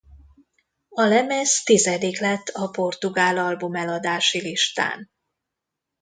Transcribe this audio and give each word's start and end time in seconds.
A 0.89 1.01
lemez 1.03 1.63
tizedik 1.63 2.19
lett 2.19 2.47
a 2.47 2.69
portugál 2.69 3.37
albumeladási 3.37 4.41
listán. 4.41 5.11